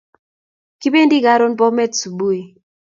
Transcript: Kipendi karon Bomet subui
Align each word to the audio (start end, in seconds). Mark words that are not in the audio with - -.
Kipendi 0.81 1.17
karon 1.25 1.53
Bomet 1.59 1.91
subui 2.01 2.39